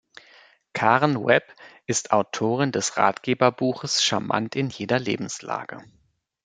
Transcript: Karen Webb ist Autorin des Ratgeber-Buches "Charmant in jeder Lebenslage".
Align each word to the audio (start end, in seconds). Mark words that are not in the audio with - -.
Karen 0.73 1.23
Webb 1.25 1.53
ist 1.85 2.11
Autorin 2.11 2.71
des 2.71 2.97
Ratgeber-Buches 2.97 4.03
"Charmant 4.03 4.55
in 4.55 4.69
jeder 4.71 4.97
Lebenslage". 4.97 5.77